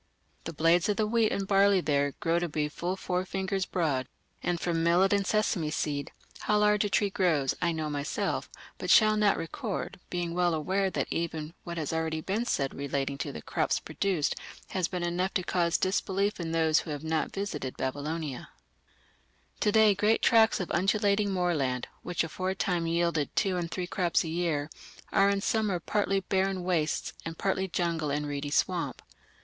[0.45, 4.07] The blades of the wheat and barley there grow to be full four fingers broad;
[4.41, 8.89] and from millet and sesame seed, how large a tree grows, I know myself, but
[8.89, 13.31] shall not record, being well aware that even what has already been said relating to
[13.31, 14.33] the crops produced
[14.69, 18.49] has been enough to cause disbelief in those who have not visited Babylonia."
[19.59, 24.29] To day great tracts of undulating moorland, which aforetime yielded two and three crops a
[24.29, 24.67] year,
[25.11, 29.03] are in summer partly barren wastes and partly jungle and reedy swamp.